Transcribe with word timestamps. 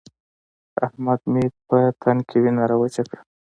احمد 0.85 1.21
مې 1.31 1.45
په 1.67 1.77
تن 2.01 2.17
کې 2.27 2.37
وينه 2.43 2.63
راوچه 2.71 3.03
کړه. 3.09 3.21